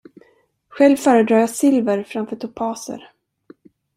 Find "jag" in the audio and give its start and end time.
1.39-1.49